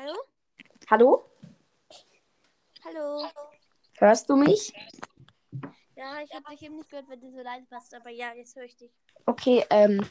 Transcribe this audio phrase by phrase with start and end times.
[0.00, 0.16] Hallo?
[0.88, 1.30] Hallo?
[2.84, 3.28] Hallo?
[3.98, 4.72] Hörst du mich?
[5.94, 8.56] Ja, ich habe dich eben nicht gehört, wenn du so leise warst, aber ja, jetzt
[8.56, 8.90] höre ich dich.
[9.26, 10.08] Okay, ähm,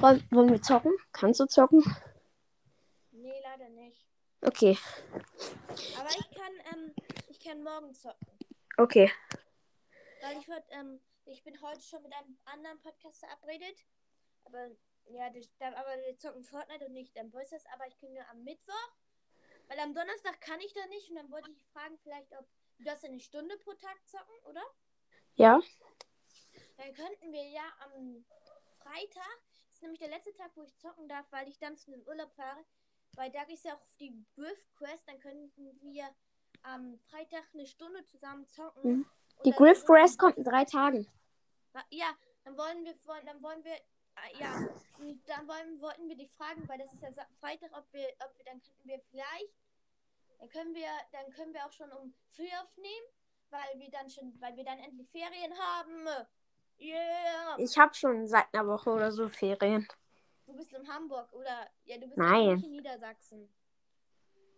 [0.00, 0.92] wollen, wollen wir zocken?
[1.12, 1.84] Kannst du zocken?
[3.12, 4.04] Nee, leider nicht.
[4.40, 4.76] Okay,
[5.96, 6.92] Aber ich kann, ähm,
[7.28, 8.26] ich kann morgen zocken.
[8.78, 9.12] okay.
[10.22, 13.76] Weil ich würd, ähm, ich bin heute schon mit einem anderen Podcast verabredet.
[14.42, 14.66] Aber
[15.04, 18.28] ja, das, da, aber wir zocken Fortnite und nicht ähm, Voices, aber ich kann nur
[18.28, 18.90] am Mittwoch.
[19.70, 22.44] Weil am Donnerstag kann ich da nicht und dann wollte ich fragen, vielleicht ob
[22.78, 24.62] du das eine Stunde pro Tag zocken, oder?
[25.34, 25.60] Ja?
[26.76, 28.24] Dann könnten wir ja am
[28.78, 29.38] Freitag,
[29.68, 32.02] das ist nämlich der letzte Tag, wo ich zocken darf, weil ich dann zu dem
[32.02, 32.64] Urlaub fahre.
[33.14, 36.08] Weil da ist ja auch die Griff Quest, dann könnten wir
[36.62, 38.90] am Freitag eine Stunde zusammen zocken.
[38.90, 39.06] Mhm.
[39.44, 41.06] Die Griff Quest kommt in drei Tagen.
[41.90, 42.94] Ja, dann wollen wir,
[43.24, 43.76] dann wollen wir,
[44.38, 48.06] ja, und dann wollen, wollten wir dich fragen, weil das ist ja Freitag, ob wir,
[48.24, 49.54] ob wir, dann könnten wir vielleicht,
[50.38, 53.06] dann können wir, dann können wir auch schon um früh aufnehmen,
[53.50, 56.06] weil wir dann schon, weil wir dann endlich Ferien haben.
[56.78, 57.58] Yeah!
[57.58, 59.86] Ich habe schon seit einer Woche oder so Ferien.
[60.46, 62.62] Du bist in Hamburg oder, ja, du bist Nein.
[62.62, 63.48] in Niedersachsen.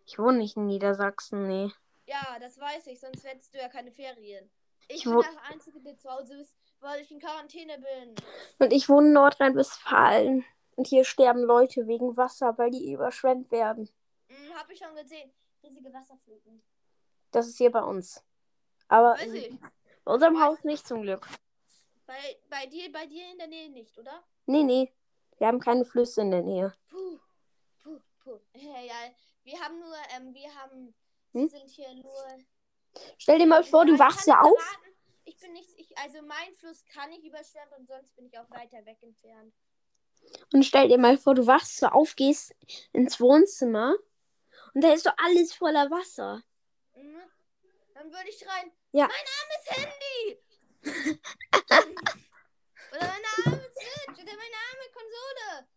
[0.06, 1.70] Ich wohne nicht in Niedersachsen, nee.
[2.06, 4.50] Ja, das weiß ich, sonst hättest du ja keine Ferien.
[4.88, 8.14] Ich, Ich bin der Einzige, der zu Hause ist, weil ich in Quarantäne bin.
[8.58, 10.44] Und ich wohne in Nordrhein-Westfalen.
[10.76, 13.88] Und hier sterben Leute wegen Wasser, weil die überschwemmt werden.
[14.28, 15.30] Hm, hab ich schon gesehen.
[15.62, 16.62] Riesige Wasserfluten.
[17.30, 18.22] Das ist hier bei uns.
[18.88, 19.52] Aber ich.
[20.04, 21.26] bei unserem Haus nicht zum Glück.
[22.06, 22.14] Bei,
[22.50, 24.22] bei dir, bei dir in der Nähe nicht, oder?
[24.46, 24.92] Nee, nee.
[25.38, 26.74] Wir haben keine Flüsse in der Nähe.
[26.88, 27.18] Puh,
[27.82, 28.38] puh, puh.
[28.54, 28.94] Ja, ja.
[29.44, 30.94] Wir haben nur, ähm, wir haben,
[31.32, 31.42] Hm?
[31.42, 32.24] wir sind hier nur.
[33.18, 34.60] Stell dir mal vor, du wachst ja auf.
[34.60, 34.91] verraten.
[35.24, 38.50] Ich bin nicht, ich, also mein Fluss kann nicht überschwemmt und sonst bin ich auch
[38.50, 39.54] weiter weg entfernt.
[40.52, 42.54] Und stell dir mal vor, du wachst so auf, gehst
[42.92, 43.94] ins Wohnzimmer.
[44.74, 46.42] Und da ist doch alles voller Wasser.
[46.94, 47.20] Mhm.
[47.94, 49.08] Dann würde ich schreien, Ja.
[49.08, 50.42] mein Name ist Handy!
[52.90, 55.68] oder mein Name ist Switch oder mein Name ist Konsole.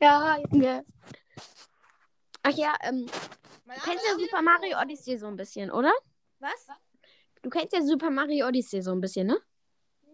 [0.00, 0.84] Ja, Junge.
[2.42, 4.42] Ach ja, ähm, du kennst ja ist Super.
[4.42, 5.92] Mario Odyssey so ein bisschen, oder?
[6.38, 6.68] Was?
[7.42, 9.38] Du kennst ja Super Mario Odyssey so ein bisschen, ne?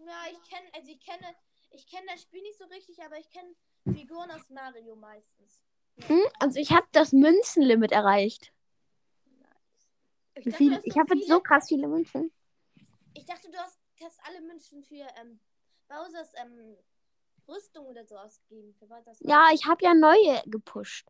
[0.05, 1.35] Ja, ich kenne, also ich kenne,
[1.71, 3.55] ich kenne das Spiel nicht so richtig, aber ich kenne
[3.91, 5.61] Figuren aus Mario meistens.
[6.07, 6.21] Hm?
[6.39, 8.51] Also ich habe das Münzenlimit erreicht.
[10.35, 10.79] Ich viel?
[10.83, 12.31] Ich habe jetzt so krass viele Münzen.
[13.13, 15.39] Ich dachte, du hast, hast alle Münzen für ähm,
[15.87, 16.77] Bowsers ähm,
[17.47, 18.75] Rüstung oder so ausgegeben.
[19.19, 21.07] Ja, ich habe ja neue gepusht.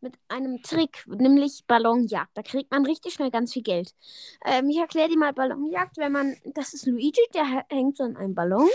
[0.00, 2.30] Mit einem Trick, nämlich Ballonjagd.
[2.34, 3.96] Da kriegt man richtig schnell ganz viel Geld.
[4.44, 6.36] Ähm, ich erkläre dir mal Ballonjagd, wenn man.
[6.44, 8.68] Das ist Luigi, der hä- hängt so an einem Ballon.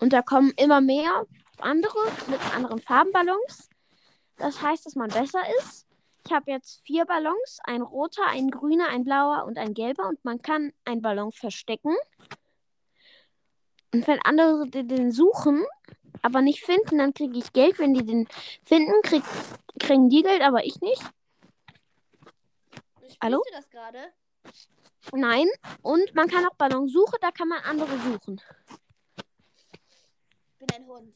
[0.00, 1.24] Und da kommen immer mehr
[1.58, 3.68] andere mit anderen Farbenballons.
[4.38, 5.86] Das heißt, dass man besser ist.
[6.26, 10.08] Ich habe jetzt vier Ballons: ein roter, ein grüner, ein blauer und ein gelber.
[10.08, 11.94] Und man kann einen Ballon verstecken.
[13.94, 15.64] Und wenn andere den- suchen,
[16.20, 17.78] aber nicht finden, dann kriege ich Geld.
[17.78, 18.26] Wenn die den
[18.64, 19.22] finden, krieg,
[19.78, 21.00] kriegen die Geld, aber ich nicht.
[22.96, 23.40] Spielst Hallo?
[23.46, 24.12] du das gerade?
[25.12, 25.46] Nein.
[25.82, 28.40] Und man kann auch Ballonsuche, da kann man andere suchen.
[30.50, 31.14] Ich bin ein Hund.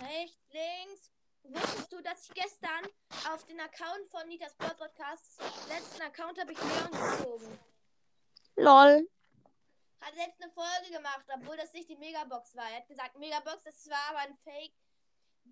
[0.00, 1.10] Rechts, links.
[1.42, 2.86] Wusstest du, dass ich gestern
[3.34, 7.58] auf den Account von Nitas Brawl Podcast, letzten Account habe ich Leon gezogen.
[8.56, 9.06] Lol.
[10.00, 12.68] Hat selbst eine Folge gemacht, obwohl das nicht die Megabox war.
[12.70, 14.72] Er hat gesagt, Megabox, das war aber ein Fake.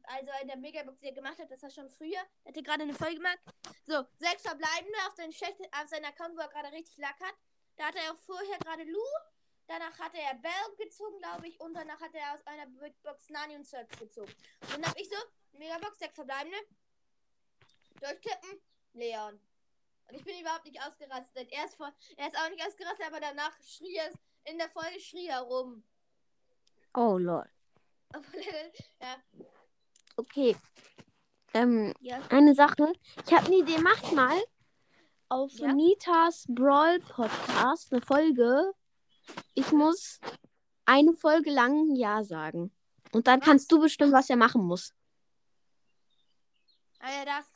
[0.04, 2.20] Also in der Megabox, die er gemacht hat, das war schon früher.
[2.44, 3.38] Er hatte gerade eine Folge gemacht.
[3.87, 7.34] So, sechs verbleibende auf, den Chat, auf seinen Account, wo er gerade richtig Lack hat.
[7.76, 9.00] Da hat er auch vorher gerade Lu.
[9.66, 11.60] Danach hatte er Bell gezogen, glaube ich.
[11.60, 12.66] Und danach hat er aus einer
[13.03, 14.32] Box Nani und Search gezogen.
[14.62, 15.16] Und dann hab ich so,
[15.53, 16.58] Megabox, sechs verbleibende.
[18.00, 18.62] Durchtippen,
[18.94, 19.41] Leon.
[20.08, 21.53] Und ich bin überhaupt nicht ausgerastet.
[21.53, 24.10] Er ist, voll, er ist auch nicht ausgerastet, aber danach schrie er
[24.44, 25.82] in der Folge schrie er rum.
[26.94, 27.44] Oh, lol.
[29.00, 29.16] Ja,
[30.16, 30.56] Okay.
[31.54, 32.20] Ähm, ja.
[32.31, 32.93] eine Sache.
[33.26, 33.79] Ich habe eine Idee.
[33.79, 34.37] Macht mal
[35.29, 35.73] auf Ja?
[35.73, 38.73] Nitas Brawl Podcast eine Folge.
[39.55, 40.19] Ich muss
[40.87, 42.75] eine Folge lang Ja sagen.
[43.12, 43.46] Und dann Was?
[43.46, 44.93] kannst du bestimmen, was er machen muss.
[47.00, 47.46] Ah ja, das.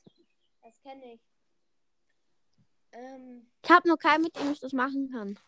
[0.63, 1.21] Das kenne ich.
[2.93, 5.39] Ähm, Ich habe nur keinen, mit dem ich das machen kann.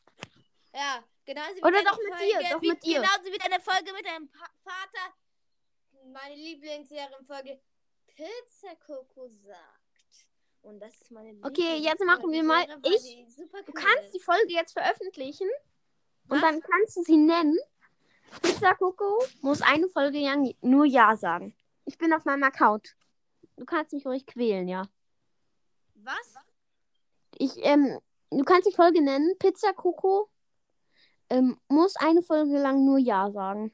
[0.75, 3.00] ja, genauso wie Oder doch mit Folge, dir, doch wie, mit dir.
[3.00, 5.14] Genauso wie deine Folge mit deinem pa Vater.
[6.06, 7.60] Meine Lieblingsserienfolge
[8.06, 9.80] Pizzakoko sagt.
[10.62, 13.26] Und das ist meine Okay, jetzt machen wir mal- ich-
[13.66, 15.48] Du kannst die Folge jetzt veröffentlichen
[16.28, 16.40] und Was?
[16.40, 17.58] dann kannst du sie nennen.
[18.42, 21.54] Pizza Coco muss eine Folge lang nur Ja sagen.
[21.84, 22.96] Ich bin auf meinem Account.
[23.56, 24.88] Du kannst mich ruhig quälen, ja.
[25.96, 26.34] Was?
[27.36, 28.00] Ich, ähm,
[28.30, 29.36] du kannst die Folge nennen.
[29.38, 30.30] Pizza Coco
[31.30, 33.72] ähm, muss eine Folge lang nur Ja sagen.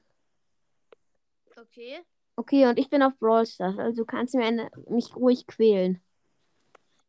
[1.57, 2.01] Okay.
[2.37, 6.03] Okay, und ich bin auf Brawl Stars, also kannst du mir eine, mich ruhig quälen.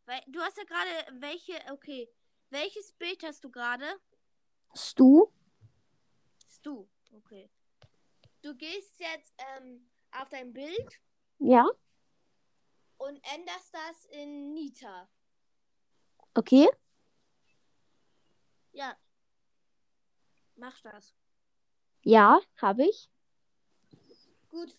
[0.05, 1.53] Weil du hast ja gerade welche.
[1.71, 2.09] Okay.
[2.49, 3.85] Welches Bild hast du gerade?
[4.75, 5.27] Stu?
[6.45, 6.85] Stu.
[7.13, 7.49] Okay.
[8.41, 10.99] Du gehst jetzt ähm, auf dein Bild
[11.39, 11.65] Ja?
[12.97, 15.07] und änderst das in Nita.
[16.33, 16.67] Okay.
[18.73, 18.97] Ja.
[20.61, 21.15] Mach das.
[22.03, 23.09] Ja, habe ich.
[24.47, 24.77] Gut.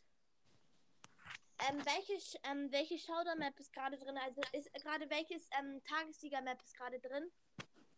[1.58, 4.16] Ähm, welche, ähm, welche Showdown-Map ist gerade drin?
[4.16, 7.32] Also ist gerade welches ähm, Tagessieger-Map ist gerade drin?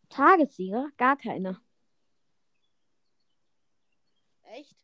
[0.09, 0.89] Tagessieger?
[0.97, 1.61] Gar keine.
[4.45, 4.79] Echt?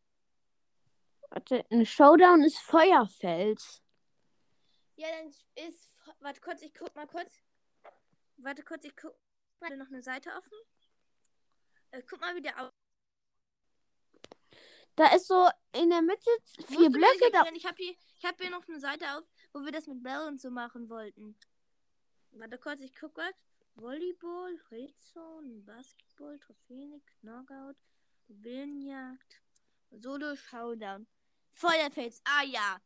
[1.31, 3.83] Warte, ein Showdown ist Feuerfels.
[4.97, 5.29] Ja, dann
[5.67, 6.03] ist.
[6.19, 7.41] Warte kurz, ich guck mal kurz.
[8.37, 9.19] Warte kurz, ich guck.
[9.59, 10.59] Warte, noch eine Seite offen.
[11.93, 12.80] Äh, guck mal, wie der aus.
[15.01, 16.29] Da ist so in der Mitte
[16.67, 17.31] vier Blöcke.
[17.33, 19.25] Da Ich habe hier, ich hab hier noch eine Seite auf,
[19.55, 21.39] wo wir das mit Bell und so machen wollten.
[22.33, 23.35] Warte kurz, ich guck grad.
[23.77, 27.77] Volleyball, Redzone, Basketball, Trophäe, Knockout,
[28.29, 29.41] Villenjagd,
[29.91, 31.07] Solo Showdown.
[31.49, 32.79] Feuerfels, ah ja.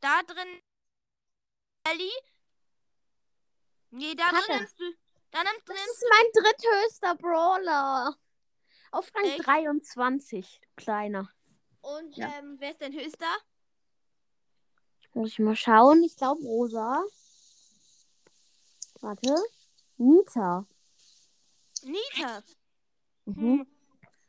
[0.00, 0.62] Da drin.
[1.84, 2.10] Ellie?
[3.90, 4.46] Nee, da Kacke.
[4.46, 4.94] drin nimmst du.
[5.30, 5.74] Da nimmst du.
[5.74, 8.16] Das ist mein dritthöchster Brawler.
[8.96, 9.46] Auf Rang Echt?
[9.46, 11.30] 23, du kleiner.
[11.82, 12.32] Und Ja.
[12.38, 13.30] ähm, wer ist denn höchster?
[15.12, 16.02] Muss ich mal schauen.
[16.02, 17.04] Ich glaube Rosa.
[19.02, 19.34] Warte.
[19.98, 20.66] Nita.
[21.82, 22.42] Nita.
[23.26, 23.36] Mhm.
[23.36, 23.66] Hm.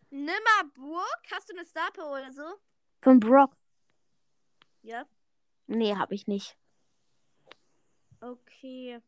[0.09, 1.21] Nimmerburg?
[1.31, 2.59] Hast du eine Star Power oder so?
[3.01, 3.55] Von Brock.
[4.81, 5.07] Ja.
[5.67, 6.57] Nee, habe ich nicht.
[8.19, 9.01] Okay.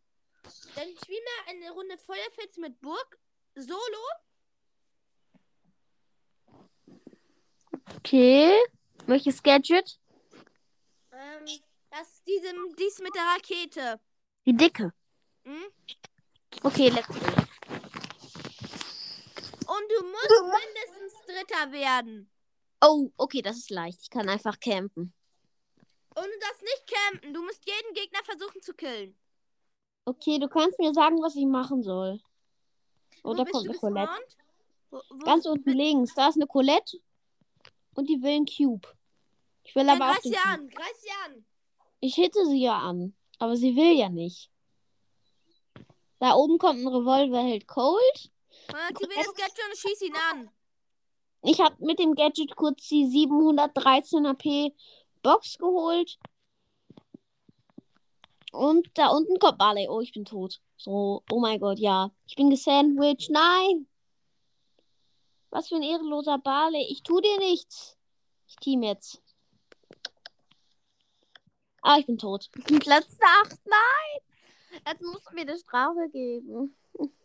[0.75, 3.19] Dann spielen wir eine Runde Feuerfels mit Burg.
[3.55, 4.07] Solo.
[7.97, 8.53] Okay.
[9.05, 9.99] Welches Gadget?
[11.11, 11.45] Ähm,
[11.89, 13.99] das diesem, dies mit der Rakete.
[14.45, 14.93] Die dicke.
[15.43, 15.65] Hm?
[16.63, 17.15] Okay, let's go.
[19.69, 22.29] Und du musst mindestens Dritter werden.
[22.81, 24.01] Oh, okay, das ist leicht.
[24.01, 25.13] Ich kann einfach campen.
[26.15, 27.33] Und darfst nicht campen.
[27.33, 29.17] Du musst jeden Gegner versuchen zu killen.
[30.05, 32.19] Okay, du kannst mir sagen, was ich machen soll.
[33.23, 34.11] Oh, Wo da kommt eine Colette.
[34.89, 36.13] Wo, wo Ganz unten links.
[36.15, 36.99] Da ist eine Colette.
[37.99, 38.87] Und die will einen Cube.
[39.65, 40.47] Ich will Dann aber auch greif sie Cube.
[40.47, 40.69] an.
[40.69, 41.45] Greif sie an.
[41.99, 43.13] Ich hitte sie ja an.
[43.39, 44.49] Aber sie will ja nicht.
[46.19, 48.31] Da oben kommt ein Revolver, hält Cold.
[48.69, 50.49] Und aktivier das Gadget und schieß ihn an.
[51.41, 54.71] Ich habe mit dem Gadget kurz die 713 AP
[55.21, 56.17] Box geholt.
[58.53, 59.89] Und da unten kommt Barley.
[59.89, 60.61] Oh, ich bin tot.
[60.77, 62.11] So, oh mein Gott, ja.
[62.27, 63.29] Ich bin gesandwiched.
[63.29, 63.88] Nein!
[65.49, 66.85] Was für ein ehrenloser Barley.
[66.89, 67.97] Ich tu dir nichts.
[68.47, 69.21] Ich team jetzt.
[71.81, 72.49] Ah, ich bin tot.
[72.51, 73.59] Platz 8.
[73.65, 74.81] Nein!
[74.85, 76.75] Jetzt musst du mir eine Strafe geben.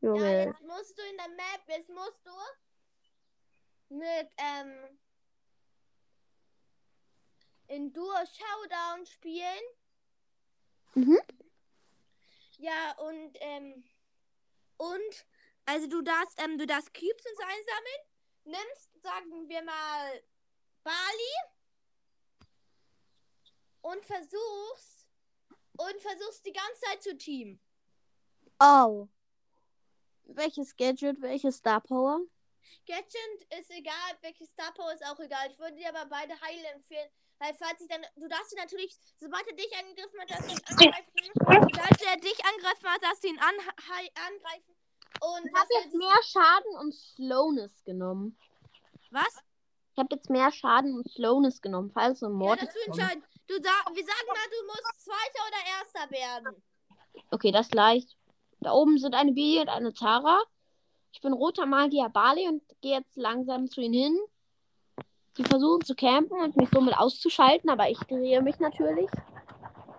[0.00, 0.44] Ja, Junge.
[0.44, 2.30] jetzt musst du in der Map, jetzt musst du
[3.96, 4.96] mit, ähm,
[7.66, 9.64] in Duo Showdown spielen.
[10.94, 11.18] Mhm.
[12.58, 13.82] Ja, und, ähm,
[14.76, 15.26] und,
[15.68, 18.02] also du darfst, ähm, du darfst Cubes und so einsammeln.
[18.44, 20.22] Nimmst, sagen wir mal,
[20.82, 21.34] Bali
[23.82, 25.06] und versuchst,
[25.76, 27.60] und versuchst die ganze Zeit zu teamen.
[28.60, 29.08] Oh.
[30.24, 32.20] Welches Gadget, welche Star Power?
[32.86, 35.50] Gadget ist egal, welches Star Power ist auch egal.
[35.50, 37.10] Ich würde dir aber beide Heile empfehlen.
[37.38, 38.04] Weil falls ich dann.
[38.16, 41.12] Du darfst ihn natürlich, sobald er dich angegriffen hat, darfst du ihn angreifen.
[41.38, 43.54] Sobald er dich angreifen hat, darfst du ihn an,
[44.26, 44.77] angreifen.
[45.20, 48.38] Und Ich habe jetzt du- mehr Schaden und Slowness genommen.
[49.10, 49.42] Was?
[49.92, 53.24] Ich habe jetzt mehr Schaden und Slowness genommen, falls ein Ja, Mord das du entscheiden.
[53.48, 56.62] Du sag, wir sagen mal, du musst Zweiter oder Erster werden.
[57.30, 58.16] Okay, das ist leicht.
[58.60, 60.38] Da oben sind eine Bibi und eine Tara.
[61.12, 64.18] Ich bin roter Magier Bali und gehe jetzt langsam zu ihnen hin.
[65.36, 69.08] Sie versuchen zu campen und mich somit auszuschalten, aber ich drehe mich natürlich,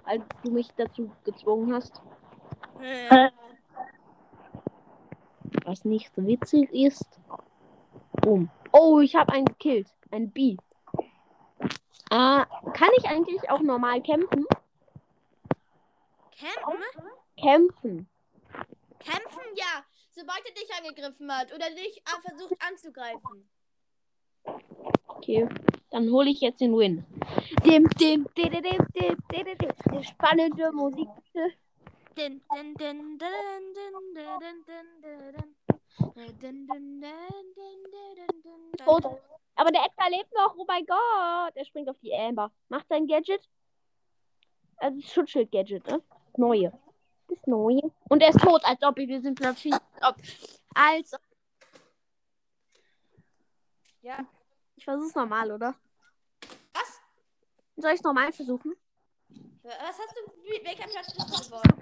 [0.06, 2.02] weil du mich dazu gezwungen hast.
[2.80, 3.30] Äh,
[5.66, 7.20] was nicht witzig ist,
[8.26, 8.50] um.
[8.72, 9.88] Oh, ich habe einen gekillt.
[10.12, 10.58] Ein B.
[12.10, 14.46] Ah, kann ich eigentlich auch normal kämpfen?
[16.32, 16.84] Kämpfen?
[17.38, 18.08] Kämpfen.
[19.00, 19.86] Kämpfen, ja.
[20.10, 23.50] Sobald er dich angegriffen hat oder dich versucht anzugreifen.
[25.08, 25.48] Okay,
[25.92, 27.06] dann hole ich jetzt den Win.
[27.66, 30.04] Dim, dim, dim, dim, dim, dim, dim, dim.
[30.04, 31.54] Spannende Musik, bitte.
[38.78, 39.22] Tot.
[39.56, 40.56] Aber der Edgar lebt noch.
[40.58, 41.56] Oh mein Gott.
[41.56, 42.52] Er springt auf die Amber.
[42.68, 43.48] Macht sein Gadget.
[44.78, 46.02] Also das Schutzschild-Gadget, ne?
[46.36, 46.72] Neue.
[47.28, 47.92] Das neue.
[48.10, 49.74] Und er ist tot, als ob wir sind plötzlich.
[50.02, 50.16] Ob,
[50.74, 51.16] als.
[54.02, 54.26] Ja.
[54.76, 55.76] Ich versuch's normal, oder?
[56.74, 57.02] Was?
[57.78, 58.76] Soll ich normal versuchen?
[59.70, 60.22] Was hast du,
[60.66, 61.78] welcher Platz bist du geworden?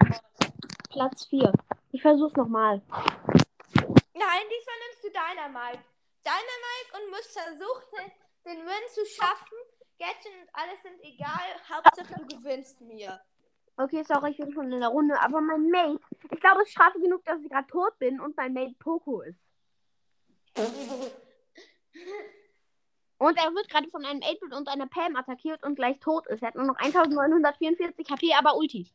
[0.90, 1.50] Platz 4.
[1.92, 2.82] Ich versuch's nochmal.
[2.92, 5.82] Nein, diesmal nimmst du Dynamite.
[6.22, 8.12] Dynamite und musst versuchen,
[8.44, 9.56] den Win zu schaffen.
[9.98, 11.56] Gadget und alles sind egal.
[11.66, 13.22] Hauptsache du gewinnst mir.
[13.78, 15.18] Okay, sorry, ich bin schon in der Runde.
[15.22, 15.98] Aber mein Mate.
[16.30, 19.22] Ich glaube, es ist Strafe genug, dass ich gerade tot bin und mein Mate Poco
[19.22, 19.48] ist.
[23.18, 26.40] Und er wird gerade von einem 8-Bit und einer Pam attackiert und gleich tot ist.
[26.42, 28.88] Er hat nur noch 1944 HP, aber Ulti.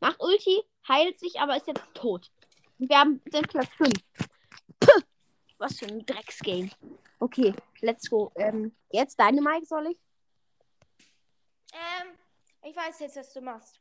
[0.00, 2.30] Macht Ulti, heilt sich, aber ist jetzt tot.
[2.78, 3.92] Und wir haben sind Platz 5.
[4.80, 5.02] Puh,
[5.58, 6.70] was für ein Drecksgame.
[7.20, 8.32] Okay, let's go.
[8.34, 9.98] Ähm, jetzt deine Mike soll ich?
[11.72, 12.18] Ähm,
[12.62, 13.80] ich weiß jetzt, was du machst.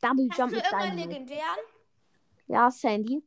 [0.00, 1.10] Double Hast Jump du irgendeinen deinem.
[1.10, 1.58] legendären?
[2.46, 3.22] Ja, Sandy.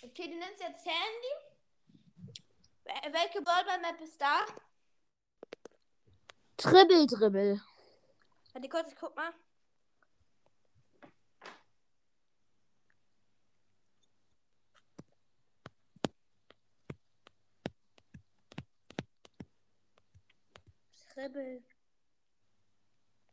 [0.00, 1.32] Okay, du nimmst jetzt Sandy.
[2.84, 4.44] Wel- Welche Ballball-Map ist da?
[6.56, 7.60] Dribbel, Dribbel.
[8.52, 9.32] Warte kurz, ich guck mal.
[21.14, 21.62] Dribbel.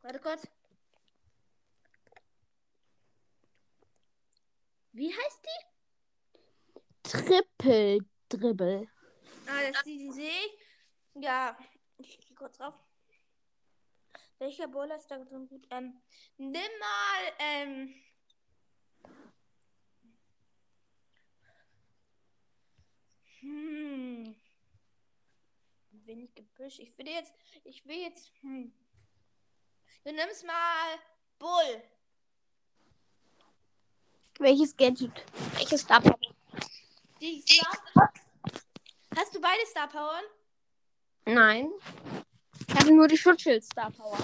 [0.02, 0.46] Warte kurz.
[4.92, 5.66] Wie heißt die?
[7.02, 8.86] Triple, Dribbel.
[9.84, 10.58] Die, die sehe ich.
[11.22, 11.56] Ja,
[11.98, 12.78] ich gehe kurz drauf.
[14.38, 15.66] Welcher Bowler ist da drin gut?
[15.70, 16.00] Ähm,
[16.38, 17.94] nimm mal, ähm.
[23.40, 24.36] Hm.
[25.90, 26.78] Wenig Gebüsch.
[26.78, 28.72] Ich will jetzt, ich will jetzt, hm.
[30.04, 30.98] Du nimmst mal
[31.38, 31.82] Bull.
[34.38, 35.12] Welches Gadget?
[35.56, 36.02] Welches Star?
[37.20, 38.10] Die Star
[39.20, 40.18] Hast du beide Star Power?
[41.26, 41.70] Nein.
[42.66, 44.16] Ich habe nur die Schutzschild Star Power.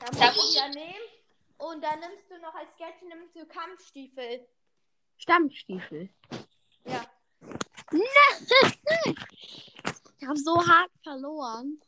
[0.00, 1.04] Da musst du ja nehmen.
[1.58, 4.44] Und dann nimmst du noch als Gadget nimmst du Kampfstiefel.
[5.18, 6.10] Stammstiefel.
[6.84, 7.06] Ja.
[10.18, 11.80] Ich habe so hart verloren.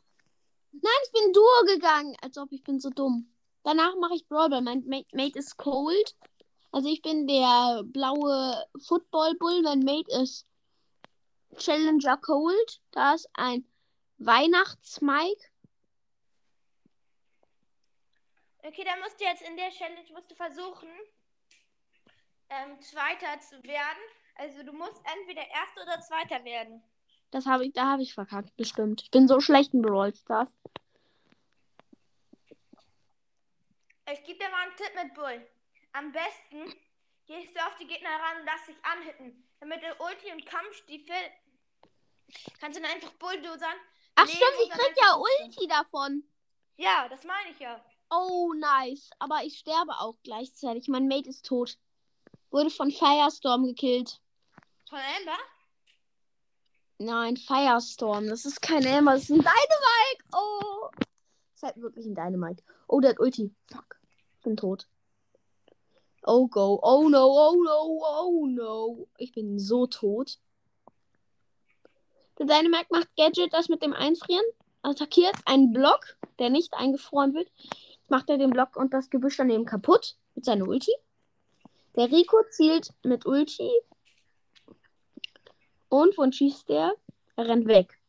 [0.71, 2.15] Nein, ich bin Duo gegangen.
[2.21, 3.29] Als ob ich bin so dumm.
[3.63, 4.61] Danach mache ich Brawl Ball.
[4.61, 6.15] Mein Mate, Mate ist Cold.
[6.71, 9.61] Also ich bin der blaue Football Bull.
[9.63, 10.47] Mein Mate ist
[11.55, 12.81] Challenger Cold.
[12.91, 13.65] Da ist ein
[14.17, 15.49] Weihnachts-Mike.
[18.65, 20.89] Okay, dann musst du jetzt in der Challenge musst du versuchen,
[22.49, 24.03] ähm, Zweiter zu werden.
[24.35, 26.81] Also du musst entweder Erster oder Zweiter werden.
[27.31, 29.01] Das habe ich, da habe ich verkackt, bestimmt.
[29.01, 30.55] Ich bin so schlecht in Brawl Stars.
[34.11, 35.47] Ich gebe dir mal einen Tipp mit Bull.
[35.93, 36.73] Am besten
[37.25, 39.47] gehst du auf die Gegner ran und lass dich anhitten.
[39.59, 41.15] Damit der Ulti und Kampfstiefel
[42.59, 43.75] kannst du dann einfach Bulldozern.
[44.15, 45.15] Ach stimmt, ich krieg ja.
[45.15, 46.23] Ulti davon.
[46.77, 47.83] Ja, das meine ich ja.
[48.09, 49.09] Oh, nice.
[49.19, 50.87] Aber ich sterbe auch gleichzeitig.
[50.87, 51.77] Mein Mate ist tot.
[52.51, 54.19] Wurde von Firestorm gekillt.
[54.89, 55.37] Von Amber?
[56.99, 58.27] Nein, Firestorm.
[58.27, 60.23] Das ist kein Emma, das ist ein Dynamite.
[60.35, 60.89] Oh.
[60.97, 62.63] Das ist halt wirklich ein Dynamite.
[62.87, 63.53] Oh, der hat Ulti.
[63.71, 63.99] Fuck.
[64.37, 64.87] Ich bin tot.
[66.25, 66.79] Oh, go.
[66.81, 67.27] Oh, no.
[67.27, 68.01] Oh, no.
[68.03, 69.07] Oh, no.
[69.17, 70.39] Ich bin so tot.
[72.39, 74.45] Der Dynamite macht Gadget, das mit dem Einfrieren.
[74.81, 77.49] Attackiert einen Block, der nicht eingefroren wird.
[78.09, 80.15] Macht er den Block und das Gebüsch daneben kaputt.
[80.35, 80.91] Mit seiner Ulti.
[81.95, 83.71] Der Rico zielt mit Ulti.
[85.89, 86.93] Und von schießt der?
[87.35, 87.99] Er rennt weg.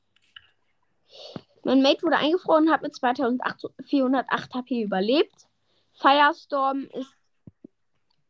[1.64, 5.46] Mein Mate wurde eingefroren und hat mit 2408 HP überlebt.
[5.92, 7.23] Firestorm ist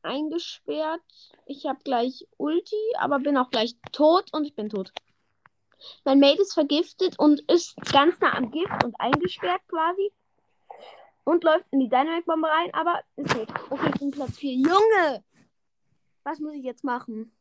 [0.04, 1.02] eingesperrt.
[1.46, 4.92] Ich habe gleich Ulti, aber bin auch gleich tot und ich bin tot.
[6.04, 10.12] Mein Mate ist vergiftet und ist ganz nah am Gift und eingesperrt quasi.
[11.24, 13.48] Und läuft in die Dynamite-Bombe rein, aber ist tot.
[13.70, 14.52] Okay, ich bin Platz 4.
[14.54, 15.24] Junge!
[16.22, 17.34] Was muss ich jetzt machen?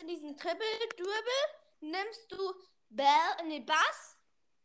[0.00, 1.40] In diesen Triple-Dribbel
[1.80, 2.38] nimmst du
[2.88, 3.06] Bell
[3.42, 4.16] in den Bass.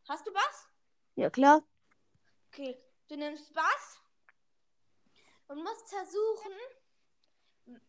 [0.07, 0.69] Hast du Bass?
[1.15, 1.63] Ja, klar.
[2.47, 2.77] Okay,
[3.09, 4.01] du nimmst Bass
[5.47, 6.53] und musst versuchen,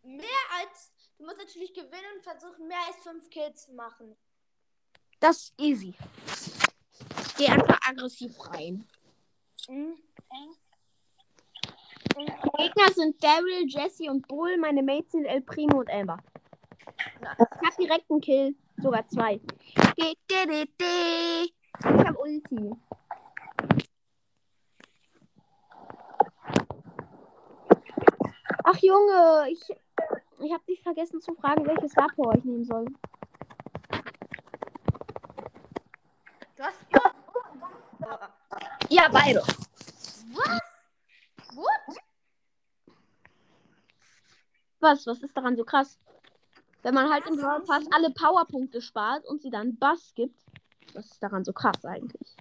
[0.02, 4.16] mehr als, du musst natürlich gewinnen und versuchen, mehr als fünf Kills zu machen.
[5.20, 5.94] Das ist easy.
[7.36, 8.86] gehe einfach aggressiv rein.
[9.68, 9.96] Mhm.
[12.18, 14.56] Die Gegner sind Daryl, Jesse und Bull.
[14.56, 16.18] Meine Mates sind El Primo und Amber.
[17.20, 18.56] Ich hab direkt einen Kill.
[18.78, 19.40] Sogar zwei.
[19.96, 20.16] Ich
[21.84, 22.72] hab Ulti.
[28.68, 29.62] Ach Junge, ich,
[30.40, 32.84] ich hab dich vergessen zu fragen, welches Power ich nehmen soll.
[36.56, 36.80] Du hast.
[38.88, 39.40] Ja, beide.
[39.40, 40.60] Was?
[41.54, 41.96] What?
[44.80, 45.06] Was?
[45.06, 46.00] Was ist daran so krass?
[46.82, 50.42] Wenn man halt im Brawl Pass alle Powerpunkte spart und sie dann Bass gibt.
[50.92, 52.36] Was ist daran so krass eigentlich?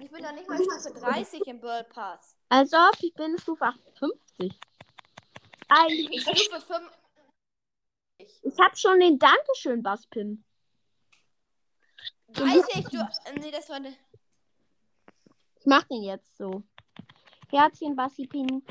[0.00, 2.34] Ich bin doch nicht mal Stufe 30 im World Pass.
[2.48, 4.58] Also, ich bin Stufe 58.
[5.68, 6.22] Eigentlich.
[6.38, 6.98] Stufe 5.
[8.18, 10.44] Ich hab schon den Dankeschön Basspin.
[12.32, 12.98] 30, du.
[12.98, 13.90] äh, Nee, das war eine.
[15.58, 16.62] Ich mach den jetzt so.
[17.50, 18.64] Herzchen, Bassi, Pin.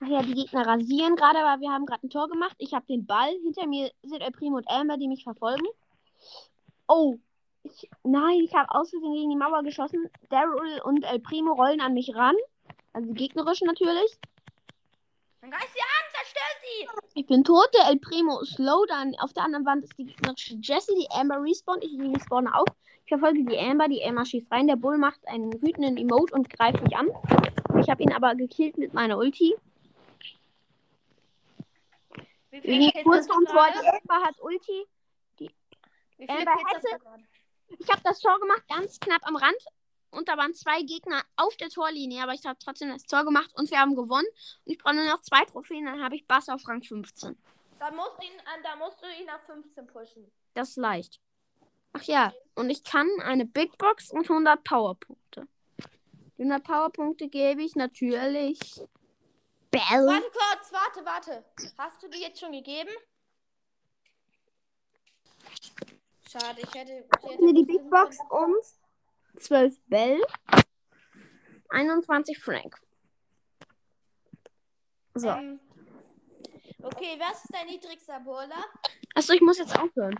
[0.00, 2.54] Ach ja, die Gegner rasieren gerade, aber wir haben gerade ein Tor gemacht.
[2.58, 3.30] Ich habe den Ball.
[3.42, 5.66] Hinter mir sind El Primo und Amber, die mich verfolgen.
[6.88, 7.18] Oh.
[7.62, 10.08] Ich, nein, ich habe aus Versehen gegen die Mauer geschossen.
[10.30, 12.34] Daryl und El Primo rollen an mich ran.
[12.92, 14.18] Also die gegnerischen natürlich.
[15.40, 17.20] Dann greif sie an, zerstör sie!
[17.20, 18.84] Ich bin tot, der El Primo ist low.
[18.86, 21.84] Dann auf der anderen Wand ist die gegnerische Jessie, die Amber respawnt.
[21.84, 22.64] Ich respawne auch.
[23.04, 24.66] Ich verfolge die Amber, die Amber schießt rein.
[24.66, 27.08] Der Bull macht einen wütenden Emote und greift mich an.
[27.80, 29.54] Ich habe ihn aber gekillt mit meiner Ulti.
[32.50, 33.38] Wie sind Kills hast du.
[33.40, 33.78] Die gerade?
[33.78, 34.86] Amber hat Ulti.
[35.38, 35.48] Wie
[36.18, 37.22] viele Amber Kills hast du hätte- gerade?
[37.78, 39.64] Ich habe das Tor gemacht, ganz knapp am Rand.
[40.10, 43.50] Und da waren zwei Gegner auf der Torlinie, aber ich habe trotzdem das Tor gemacht
[43.54, 44.26] und wir haben gewonnen.
[44.64, 47.38] Und ich brauche nur noch zwei Trophäen, dann habe ich Bass auf Rang 15.
[47.78, 50.30] Da musst, du ihn, äh, da musst du ihn auf 15 pushen.
[50.54, 51.20] Das ist leicht.
[51.92, 55.46] Ach ja, und ich kann eine Big Box und 100 Powerpunkte.
[56.36, 58.58] Die 100 Powerpunkte gebe ich natürlich
[59.70, 60.06] Bell.
[60.06, 61.44] Warte kurz, warte, warte.
[61.78, 62.90] Hast du die jetzt schon gegeben?
[66.30, 67.04] Schade, ich hätte.
[67.22, 68.64] Ich hätte mir die Big Box und
[69.42, 70.24] 12 Bell.
[71.70, 72.80] 21 Frank.
[75.14, 75.28] So.
[75.28, 75.58] Ähm,
[76.82, 78.64] okay, was ist dein niedrigster Brawler?
[79.16, 80.16] Achso, ich muss jetzt aufhören.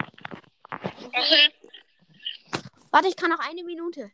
[2.90, 4.10] Warte, ich kann noch eine Minute.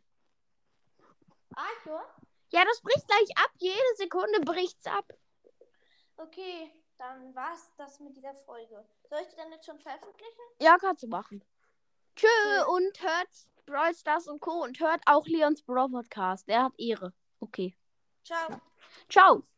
[1.54, 2.04] Arthur?
[2.50, 3.50] Ja, das bricht gleich ab.
[3.56, 5.06] Jede Sekunde bricht's ab.
[6.18, 8.84] Okay, dann war's das mit dieser Folge.
[9.08, 10.42] Soll ich die dann jetzt schon veröffentlichen?
[10.60, 11.42] Ja, kannst du machen.
[12.16, 12.70] Tschö Okay.
[12.70, 13.28] und hört
[13.66, 14.62] Brawl Stars und Co.
[14.64, 16.48] und hört auch Leons Brawl Podcast.
[16.48, 17.12] Der hat Ehre.
[17.40, 17.76] Okay.
[18.24, 18.60] Ciao.
[19.08, 19.55] Ciao.